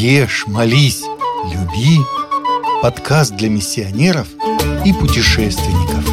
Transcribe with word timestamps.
Ешь, 0.00 0.44
молись, 0.46 1.02
люби. 1.52 1.98
Подкаст 2.82 3.34
для 3.34 3.48
миссионеров 3.48 4.28
и 4.84 4.92
путешественников. 4.92 6.04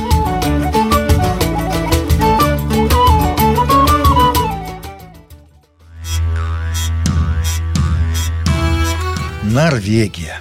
Норвегия. 9.43 10.39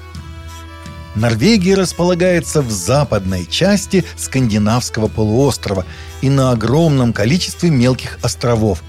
Норвегия 1.14 1.74
располагается 1.74 2.62
в 2.62 2.70
западной 2.70 3.44
части 3.44 4.06
скандинавского 4.16 5.08
полуострова 5.08 5.84
и 6.22 6.30
на 6.30 6.52
огромном 6.52 7.12
количестве 7.12 7.68
мелких 7.68 8.18
островов, 8.22 8.82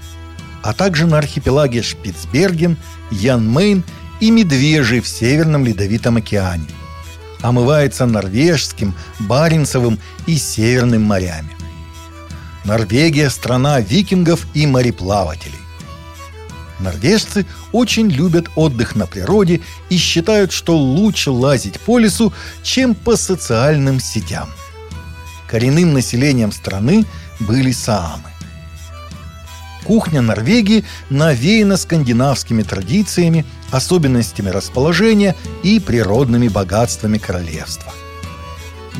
а 0.62 0.72
также 0.72 1.06
на 1.06 1.18
архипелаге 1.18 1.82
Шпицберген, 1.82 2.78
Янмейн 3.10 3.84
и 4.20 4.30
Медвежий 4.30 5.00
в 5.00 5.08
Северном 5.08 5.64
Ледовитом 5.64 6.16
океане. 6.16 6.68
Омывается 7.42 8.06
Норвежским, 8.06 8.94
Баренцевым 9.20 9.98
и 10.26 10.36
Северным 10.36 11.02
морями. 11.02 11.50
Норвегия– 12.64 13.30
страна 13.30 13.80
викингов 13.80 14.46
и 14.54 14.66
мореплавателей. 14.66 15.60
Норвежцы 16.80 17.46
очень 17.72 18.10
любят 18.10 18.50
отдых 18.54 18.96
на 18.96 19.06
природе 19.06 19.60
и 19.88 19.96
считают, 19.96 20.52
что 20.52 20.76
лучше 20.76 21.30
лазить 21.30 21.80
по 21.80 21.98
лесу, 21.98 22.32
чем 22.62 22.94
по 22.94 23.16
социальным 23.16 24.00
сетям. 24.00 24.48
Коренным 25.48 25.94
населением 25.94 26.52
страны 26.52 27.06
были 27.38 27.72
саамы. 27.72 28.35
Кухня 29.86 30.20
Норвегии 30.20 30.84
навеяна 31.10 31.76
скандинавскими 31.76 32.64
традициями, 32.64 33.46
особенностями 33.70 34.48
расположения 34.48 35.36
и 35.62 35.78
природными 35.78 36.48
богатствами 36.48 37.18
королевства. 37.18 37.92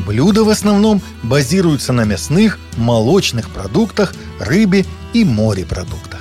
Блюда 0.07 0.45
в 0.45 0.49
основном 0.49 1.03
базируются 1.25 1.93
на 1.93 2.05
мясных, 2.05 2.61
молочных 2.77 3.51
продуктах, 3.51 4.15
рыбе 4.39 4.87
и 5.13 5.25
морепродуктах. 5.25 6.21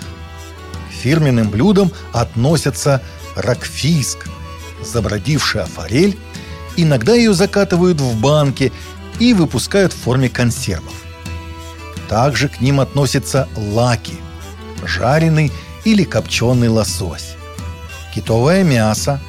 Фирменным 0.89 1.51
блюдам 1.51 1.91
относятся 2.11 3.03
ракфиск, 3.35 4.27
забродившая 4.83 5.65
форель, 5.65 6.17
иногда 6.75 7.13
ее 7.13 7.35
закатывают 7.35 8.01
в 8.01 8.19
банки 8.19 8.73
и 9.19 9.35
выпускают 9.35 9.93
в 9.93 9.97
форме 9.97 10.27
консервов. 10.27 10.95
Также 12.09 12.49
к 12.49 12.61
ним 12.61 12.79
относятся 12.79 13.47
лаки– 13.55 14.15
жареный 14.87 15.51
или 15.83 16.03
копченый 16.03 16.67
лосось, 16.67 17.35
китовое 18.13 18.63
мясо, 18.63 19.19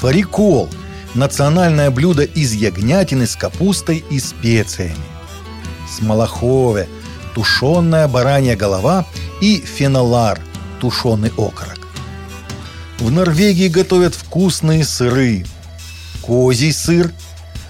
фарикол– 0.00 0.68
национальное 1.14 1.90
блюдо 1.90 2.22
из 2.22 2.52
ягнятины 2.52 3.26
с 3.26 3.36
капустой 3.36 4.04
и 4.10 4.20
специями, 4.20 4.96
смолохове– 5.88 6.88
тушеная 7.34 8.08
баранья 8.08 8.56
голова 8.56 9.06
и 9.40 9.60
фенолар– 9.60 10.40
тушеный 10.80 11.30
окорок. 11.30 11.78
В 12.98 13.10
Норвегии 13.10 13.68
готовят 13.68 14.14
вкусные 14.14 14.84
сыры, 14.84 15.44
козий 16.22 16.72
сыр, 16.72 17.12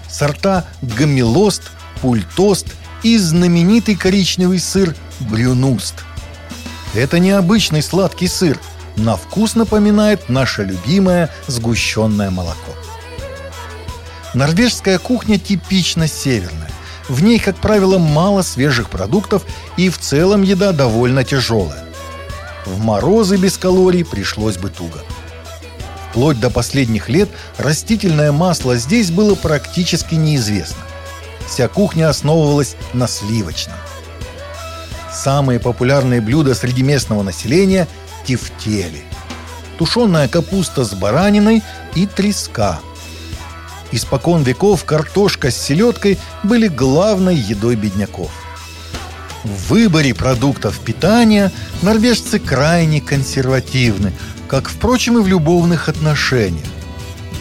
сорта 0.09 0.67
гамилост, 0.81 1.63
пультост 2.01 2.67
и 3.03 3.17
знаменитый 3.17 3.95
коричневый 3.95 4.59
сыр 4.59 4.95
брюнуст– 5.19 5.95
это 6.93 7.19
необычный 7.19 7.81
сладкий 7.81 8.27
сыр. 8.27 8.59
На 8.97 9.15
вкус 9.15 9.55
напоминает 9.55 10.29
наше 10.29 10.63
любимое 10.63 11.29
сгущенное 11.47 12.29
молоко. 12.29 12.73
Норвежская 14.33 14.99
кухня 14.99 15.39
типично 15.39 16.07
северная. 16.07 16.69
В 17.09 17.23
ней, 17.23 17.39
как 17.39 17.57
правило, 17.57 17.97
мало 17.97 18.41
свежих 18.41 18.89
продуктов 18.89 19.43
и 19.75 19.89
в 19.89 19.97
целом 19.97 20.43
еда 20.43 20.71
довольно 20.71 21.23
тяжелая. 21.23 21.83
В 22.65 22.79
морозы 22.79 23.37
без 23.37 23.57
калорий 23.57 24.05
пришлось 24.05 24.57
бы 24.57 24.69
туго. 24.69 24.99
Вплоть 26.09 26.39
до 26.39 26.49
последних 26.49 27.09
лет 27.09 27.29
растительное 27.57 28.31
масло 28.31 28.75
здесь 28.75 29.11
было 29.11 29.35
практически 29.35 30.15
неизвестно. 30.15 30.83
Вся 31.47 31.67
кухня 31.67 32.09
основывалась 32.09 32.75
на 32.93 33.07
сливочном. 33.07 33.77
Самые 35.13 35.59
популярные 35.59 36.21
блюда 36.21 36.55
среди 36.55 36.83
местного 36.83 37.21
населения– 37.21 37.87
тефтели. 38.25 39.03
Тушеная 39.77 40.27
капуста 40.27 40.83
с 40.83 40.93
бараниной 40.93 41.63
и 41.95 42.05
треска. 42.05 42.79
Испокон 43.91 44.43
веков 44.43 44.85
картошка 44.85 45.51
с 45.51 45.57
селедкой 45.57 46.17
были 46.43 46.67
главной 46.67 47.35
едой 47.35 47.75
бедняков. 47.75 48.31
В 49.43 49.69
выборе 49.69 50.13
продуктов 50.13 50.79
питания 50.79 51.51
норвежцы 51.81 52.39
крайне 52.39 53.01
консервативны, 53.01 54.13
как, 54.47 54.69
впрочем, 54.69 55.17
и 55.17 55.21
в 55.21 55.27
любовных 55.27 55.89
отношениях. 55.89 56.67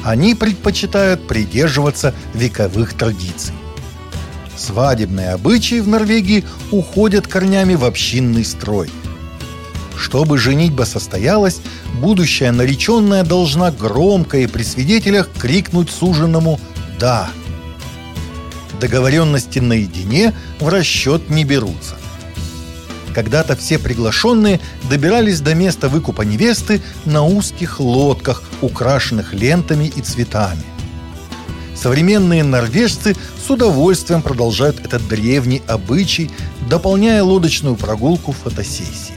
Они 0.02 0.34
предпочитают 0.34 1.28
придерживаться 1.28 2.14
вековых 2.32 2.94
традиций. 2.94 3.54
Свадебные 4.60 5.30
обычаи 5.30 5.80
в 5.80 5.88
Норвегии 5.88 6.44
уходят 6.70 7.26
корнями 7.26 7.76
в 7.76 7.84
общинный 7.86 8.44
строй. 8.44 8.90
Чтобы 9.96 10.36
женитьба 10.36 10.82
состоялась, 10.82 11.62
будущая 11.94 12.52
нареченная 12.52 13.24
должна 13.24 13.70
громко 13.70 14.36
и 14.36 14.46
при 14.46 14.62
свидетелях 14.62 15.30
крикнуть 15.38 15.88
суженому 15.88 16.60
«Да». 16.98 17.30
Договоренности 18.78 19.60
наедине 19.60 20.34
в 20.58 20.68
расчет 20.68 21.30
не 21.30 21.44
берутся. 21.44 21.96
Когда-то 23.14 23.56
все 23.56 23.78
приглашенные 23.78 24.60
добирались 24.90 25.40
до 25.40 25.54
места 25.54 25.88
выкупа 25.88 26.20
невесты 26.20 26.82
на 27.06 27.24
узких 27.24 27.80
лодках, 27.80 28.42
украшенных 28.60 29.32
лентами 29.32 29.90
и 29.96 30.02
цветами. 30.02 30.64
Современные 31.80 32.44
норвежцы 32.44 33.16
с 33.42 33.48
удовольствием 33.48 34.20
продолжают 34.20 34.80
этот 34.84 35.08
древний 35.08 35.62
обычай, 35.66 36.30
дополняя 36.68 37.22
лодочную 37.22 37.74
прогулку 37.74 38.32
фотосессией. 38.32 39.16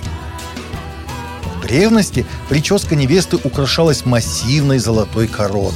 В 1.57 1.62
древности 1.62 2.25
прическа 2.47 2.96
невесты 2.96 3.38
украшалась 3.44 4.06
массивной 4.06 4.79
золотой 4.79 5.28
короной. 5.28 5.74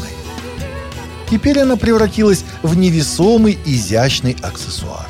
Теперь 1.29 1.59
она 1.59 1.75
превратилась 1.75 2.45
в 2.63 2.77
невесомый 2.77 3.57
изящный 3.65 4.37
аксессуар. 4.41 5.07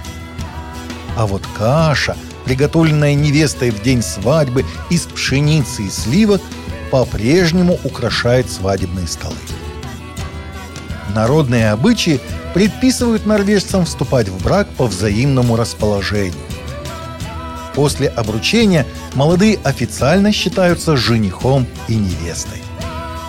А 1.15 1.27
вот 1.27 1.43
каша, 1.55 2.17
приготовленная 2.45 3.13
невестой 3.13 3.69
в 3.69 3.83
день 3.83 4.01
свадьбы 4.01 4.65
из 4.89 5.01
пшеницы 5.01 5.83
и 5.83 5.91
сливок, 5.91 6.41
по-прежнему 6.89 7.79
украшает 7.83 8.49
свадебные 8.49 9.07
столы. 9.07 9.35
Народные 11.15 11.71
обычаи 11.71 12.19
предписывают 12.53 13.25
норвежцам 13.25 13.85
вступать 13.85 14.29
в 14.29 14.43
брак 14.43 14.67
по 14.77 14.87
взаимному 14.87 15.55
расположению. 15.55 16.33
После 17.75 18.07
обручения 18.07 18.85
молодые 19.13 19.59
официально 19.63 20.31
считаются 20.31 20.97
женихом 20.97 21.67
и 21.87 21.95
невестой. 21.95 22.61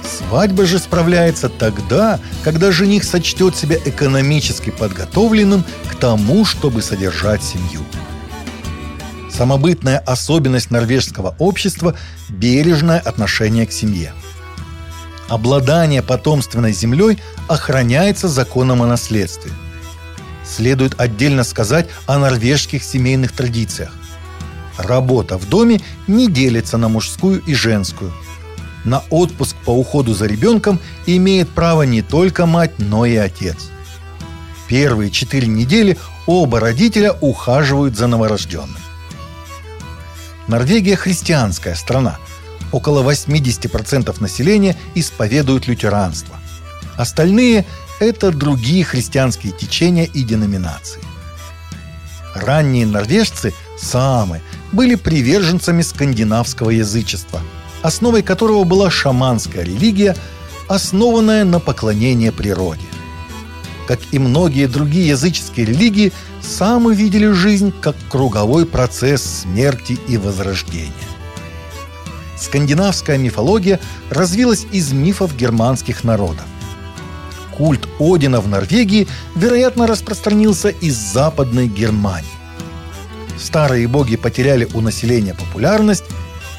Свадьба 0.06 0.64
же 0.64 0.78
справляется 0.78 1.48
тогда, 1.48 2.18
когда 2.42 2.72
жених 2.72 3.04
сочтет 3.04 3.56
себя 3.56 3.76
экономически 3.84 4.70
подготовленным 4.70 5.64
к 5.90 5.94
тому, 5.96 6.44
чтобы 6.44 6.80
содержать 6.80 7.42
семью. 7.42 7.82
Самобытная 9.30 9.98
особенность 9.98 10.70
норвежского 10.70 11.36
общества– 11.38 11.94
бережное 12.30 12.98
отношение 12.98 13.66
к 13.66 13.72
семье– 13.72 14.12
обладание 15.28 16.02
потомственной 16.02 16.72
землей 16.72 17.18
охраняется 17.46 18.28
законом 18.28 18.82
о 18.82 18.86
наследстве. 18.86 19.52
Следует 20.44 20.98
отдельно 20.98 21.44
сказать 21.44 21.88
о 22.06 22.18
норвежских 22.18 22.82
семейных 22.82 23.32
традициях. 23.32 23.92
Работа 24.78 25.36
в 25.36 25.48
доме 25.48 25.80
не 26.06 26.30
делится 26.30 26.78
на 26.78 26.88
мужскую 26.88 27.42
и 27.42 27.54
женскую. 27.54 28.12
На 28.84 29.02
отпуск 29.10 29.56
по 29.64 29.70
уходу 29.70 30.14
за 30.14 30.26
ребенком 30.26 30.80
имеет 31.06 31.50
право 31.50 31.82
не 31.82 32.00
только 32.00 32.46
мать, 32.46 32.72
но 32.78 33.04
и 33.04 33.16
отец. 33.16 33.70
Первые 34.68 35.10
четыре 35.10 35.48
недели 35.48 35.98
оба 36.26 36.60
родителя 36.60 37.12
ухаживают 37.20 37.96
за 37.96 38.06
новорожденным. 38.06 38.78
Норвегия 40.46 40.96
христианская 40.96 41.74
страна– 41.74 42.18
около 42.72 43.02
80% 43.02 44.20
населения 44.20 44.76
исповедуют 44.94 45.66
лютеранство. 45.66 46.36
Остальные– 46.96 47.64
это 48.00 48.30
другие 48.30 48.84
христианские 48.84 49.52
течения 49.52 50.04
и 50.04 50.22
деноминации. 50.22 51.00
Ранние 52.34 52.86
норвежцы, 52.86 53.54
саамы, 53.78 54.40
были 54.72 54.94
приверженцами 54.94 55.82
скандинавского 55.82 56.70
язычества, 56.70 57.40
основой 57.82 58.22
которого 58.22 58.64
была 58.64 58.90
шаманская 58.90 59.64
религия, 59.64 60.16
основанная 60.68 61.44
на 61.44 61.60
поклонении 61.60 62.30
природе. 62.30 62.82
Как 63.86 64.00
и 64.10 64.18
многие 64.18 64.66
другие 64.66 65.08
языческие 65.08 65.66
религии, 65.66 66.12
самы 66.42 66.94
видели 66.94 67.30
жизнь 67.30 67.72
как 67.80 67.96
круговой 68.10 68.66
процесс 68.66 69.22
смерти 69.42 69.98
и 70.08 70.18
возрождения. 70.18 70.92
Скандинавская 72.40 73.18
мифология 73.18 73.80
развилась 74.10 74.66
из 74.72 74.92
мифов 74.92 75.36
германских 75.36 76.04
народов. 76.04 76.44
Культ 77.56 77.88
Одина 77.98 78.40
в 78.40 78.48
Норвегии, 78.48 79.08
вероятно, 79.34 79.86
распространился 79.86 80.68
из 80.68 80.94
Западной 80.94 81.66
Германии. 81.66 82.28
Старые 83.36 83.88
боги 83.88 84.16
потеряли 84.16 84.68
у 84.74 84.80
населения 84.80 85.34
популярность, 85.34 86.04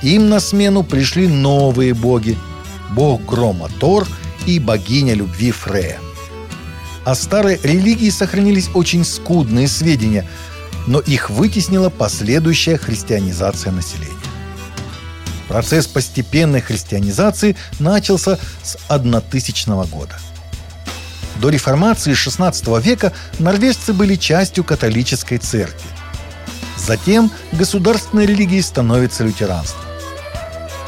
им 0.02 0.30
на 0.30 0.40
смену 0.40 0.84
пришли 0.84 1.28
новые 1.28 1.94
боги– 1.94 2.38
бог 2.92 3.24
грома 3.26 3.70
Тор 3.80 4.08
и 4.46 4.60
богиня 4.60 5.14
любви 5.14 5.52
Фрея. 5.52 6.00
О 7.06 7.16
старой 7.16 7.60
религии 7.64 8.10
сохранились 8.10 8.70
очень 8.74 9.06
скудные 9.06 9.68
сведения, 9.68 10.28
но 10.88 11.00
их 11.00 11.30
вытеснила 11.30 11.90
последующая 11.90 12.78
христианизация 12.78 13.72
населения. 13.72 14.14
Процесс 15.50 15.88
постепенной 15.88 16.62
христианизации 16.62 17.56
начался 17.80 18.38
с 18.64 18.78
1000 18.88 19.88
года. 19.88 20.16
До 21.42 21.50
реформации 21.50 22.14
XVI 22.14 22.82
века 22.82 23.14
норвежцы 23.40 23.92
были 23.92 24.16
частью 24.16 24.64
католической 24.64 25.40
церкви. 25.40 25.90
Затем 26.78 27.32
государственной 27.52 28.28
религией 28.28 28.62
становится 28.62 29.24
лютеранство. 29.24 29.82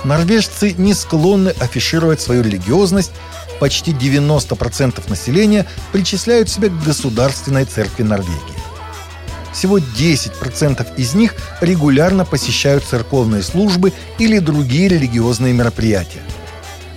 Норвежцы 0.04 0.74
не 0.74 0.94
склонны 0.94 1.50
афишировать 1.60 2.22
свою 2.22 2.44
религиозность, 2.44 3.12
почти 3.60 3.94
90% 3.94 5.10
населения 5.10 5.66
причисляют 5.92 6.50
себя 6.50 6.70
к 6.70 6.84
государственной 6.84 7.66
церкви 7.66 8.04
Норвегии. 8.04 8.51
Всего 9.54 9.80
10% 9.80 10.96
из 10.98 11.14
них 11.14 11.36
регулярно 11.60 12.26
посещают 12.26 12.84
церковные 12.84 13.44
службы 13.44 13.94
или 14.18 14.40
другие 14.40 14.88
религиозные 14.88 15.54
мероприятия. 15.54 16.22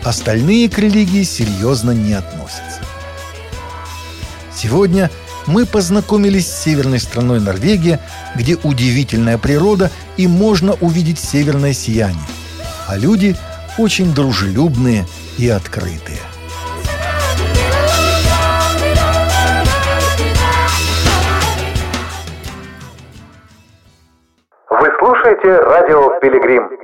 Остальные 0.02 0.68
к 0.68 0.78
религии 0.78 1.24
серьезно 1.24 1.90
не 1.90 2.14
относятся. 2.14 2.80
Сегодня 4.54 5.10
мы 5.46 5.66
познакомились 5.66 6.46
с 6.46 6.62
северной 6.62 7.00
страной 7.00 7.40
Норвегия, 7.40 8.00
где 8.34 8.56
удивительная 8.56 9.38
природа 9.38 9.90
и 10.16 10.26
можно 10.26 10.74
увидеть 10.74 11.18
северное 11.18 11.72
сияние– 11.72 12.26
а 12.86 12.96
люди 12.96 13.36
очень 13.78 14.14
дружелюбные 14.14 15.06
и 15.38 15.48
открытые. 15.48 16.20
Вы 25.24 25.30
слушаете 25.30 25.58
радио 25.64 26.20
«Пилигрим». 26.20 26.83